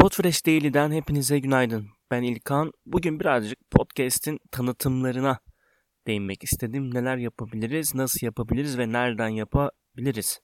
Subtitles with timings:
[0.00, 1.88] Podfresh Daily'den hepinize günaydın.
[2.10, 2.72] Ben İlkan.
[2.86, 5.38] Bugün birazcık podcast'in tanıtımlarına
[6.06, 6.94] değinmek istedim.
[6.94, 10.40] Neler yapabiliriz, nasıl yapabiliriz ve nereden yapabiliriz?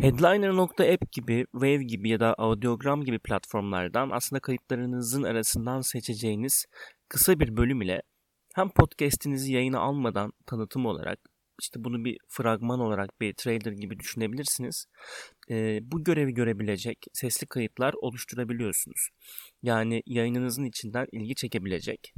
[0.00, 6.66] Headliner.app gibi, Wave gibi ya da Audiogram gibi platformlardan aslında kayıtlarınızın arasından seçeceğiniz
[7.08, 8.02] kısa bir bölüm ile
[8.54, 11.18] hem podcast'inizi yayına almadan tanıtım olarak
[11.60, 14.86] işte bunu bir fragman olarak bir trailer gibi düşünebilirsiniz.
[15.50, 19.08] E, bu görevi görebilecek sesli kayıtlar oluşturabiliyorsunuz.
[19.62, 22.12] Yani yayınınızın içinden ilgi çekebilecek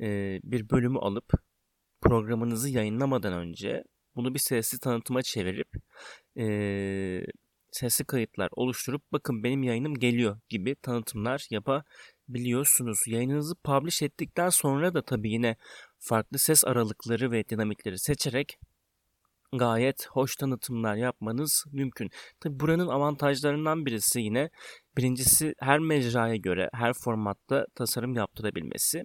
[0.00, 1.32] e, bir bölümü alıp
[2.00, 3.84] programınızı yayınlamadan önce
[4.16, 5.68] bunu bir sesli tanıtıma çevirip
[6.38, 6.46] e,
[7.74, 12.98] sesli kayıtlar oluşturup bakın benim yayınım geliyor gibi tanıtımlar yapabiliyorsunuz.
[13.06, 15.56] Yayınınızı publish ettikten sonra da tabii yine
[15.98, 18.58] farklı ses aralıkları ve dinamikleri seçerek
[19.58, 22.10] gayet hoş tanıtımlar yapmanız mümkün.
[22.40, 24.50] Tabi buranın avantajlarından birisi yine
[24.96, 29.04] birincisi her mecraya göre her formatta tasarım yaptırabilmesi.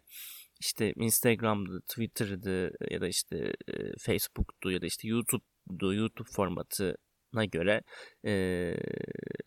[0.62, 7.82] İşte Instagram'dı, Twitter'dı ya da işte e, Facebook'tu ya da işte YouTube'du, YouTube formatına göre
[8.26, 8.34] e,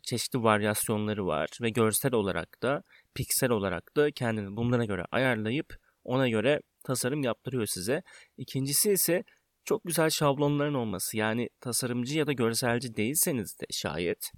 [0.02, 2.82] çeşitli varyasyonları var ve görsel olarak da
[3.14, 5.66] piksel olarak da kendini bunlara göre ayarlayıp
[6.04, 8.02] ona göre tasarım yaptırıyor size.
[8.36, 9.22] İkincisi ise
[9.64, 14.30] çok güzel şablonların olması yani tasarımcı ya da görselci değilseniz de şayet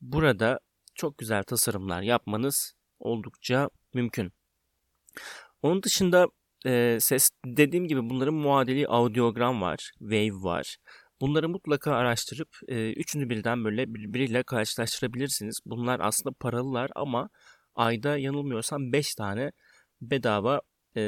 [0.00, 0.60] burada
[0.94, 4.32] çok güzel tasarımlar yapmanız oldukça mümkün.
[5.62, 6.26] Onun dışında
[6.66, 10.76] e, ses dediğim gibi bunların muadili audiogram var, wave var.
[11.20, 15.60] Bunları mutlaka araştırıp e, üçünü birden böyle birbiriyle karşılaştırabilirsiniz.
[15.66, 17.28] Bunlar aslında paralılar ama
[17.74, 19.52] ayda yanılmıyorsam 5 tane
[20.02, 20.60] bedava
[20.96, 21.02] e,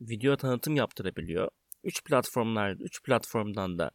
[0.00, 1.48] video tanıtım yaptırabiliyor.
[1.84, 3.90] 3 platformlar, 3 platformdan da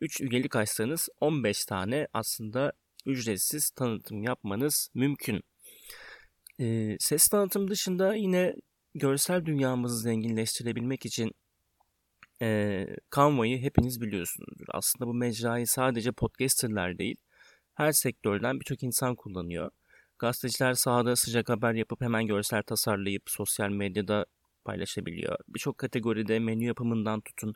[0.00, 2.72] 3 üyelik açsanız 15 tane aslında
[3.06, 5.40] ücretsiz tanıtım yapmanız mümkün.
[6.60, 8.54] Ee, ses tanıtım dışında yine
[8.94, 11.32] görsel dünyamızı zenginleştirebilmek için
[12.42, 14.66] e, Canva'yı hepiniz biliyorsunuzdur.
[14.68, 17.16] Aslında bu mecrayı sadece podcasterlar değil,
[17.74, 19.70] her sektörden birçok insan kullanıyor.
[20.18, 24.26] Gazeteciler sahada sıcak haber yapıp hemen görsel tasarlayıp sosyal medyada
[24.64, 25.36] paylaşabiliyor.
[25.48, 27.54] Birçok kategoride menü yapımından tutun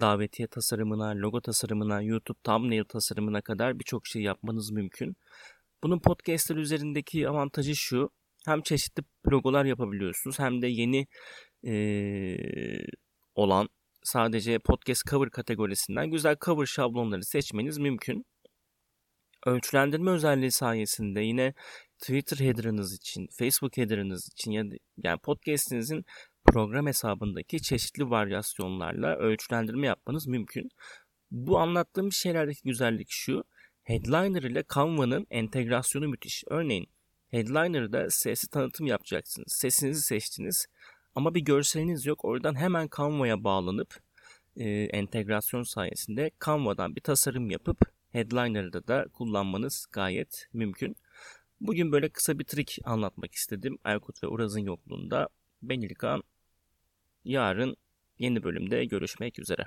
[0.00, 5.16] davetiye tasarımına, logo tasarımına, YouTube thumbnail tasarımına kadar birçok şey yapmanız mümkün.
[5.82, 8.10] Bunun podcastler üzerindeki avantajı şu.
[8.46, 11.06] Hem çeşitli logolar yapabiliyorsunuz hem de yeni
[11.66, 12.36] ee,
[13.34, 13.68] olan
[14.02, 18.24] sadece podcast cover kategorisinden güzel cover şablonları seçmeniz mümkün.
[19.46, 21.54] Ölçülendirme özelliği sayesinde yine
[21.98, 24.64] Twitter header'ınız için, Facebook header'ınız için ya
[24.96, 26.04] yani podcast'inizin
[26.50, 30.70] program hesabındaki çeşitli varyasyonlarla ölçülendirme yapmanız mümkün.
[31.30, 33.44] Bu anlattığım şeylerdeki güzellik şu.
[33.82, 36.44] Headliner ile Canva'nın entegrasyonu müthiş.
[36.46, 36.86] Örneğin
[37.28, 39.52] Headliner'da sesli tanıtım yapacaksınız.
[39.52, 40.66] Sesinizi seçtiniz
[41.14, 42.24] ama bir görseliniz yok.
[42.24, 43.94] Oradan hemen Canva'ya bağlanıp
[44.56, 47.78] e, entegrasyon sayesinde Canva'dan bir tasarım yapıp
[48.10, 50.96] Headliner'da da kullanmanız gayet mümkün.
[51.60, 53.78] Bugün böyle kısa bir trik anlatmak istedim.
[53.84, 55.28] Aykut ve Uraz'ın yokluğunda.
[55.62, 56.22] Ben İlkan.
[57.28, 57.76] Yarın
[58.18, 59.66] yeni bölümde görüşmek üzere.